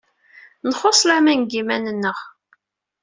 Nxuṣṣ 0.69 1.01
laman 1.09 1.39
deg 1.41 1.51
yiman-nneɣ. 1.55 2.17